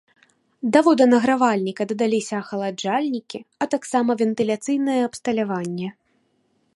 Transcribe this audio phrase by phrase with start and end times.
[0.75, 5.89] Да воданагравальніка дадаліся ахаладжальнікі, а таксама вентыляцыйнае абсталяванне.